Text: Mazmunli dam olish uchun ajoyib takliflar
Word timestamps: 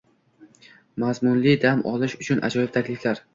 Mazmunli 1.03 1.53
dam 1.67 1.85
olish 1.93 2.17
uchun 2.25 2.43
ajoyib 2.51 2.73
takliflar 2.81 3.25